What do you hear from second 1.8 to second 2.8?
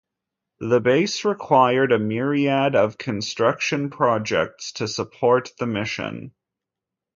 a myriad